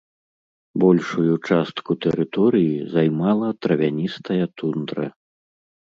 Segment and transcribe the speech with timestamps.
[0.83, 5.05] Большую частку тэрыторыі займала травяністая тундра.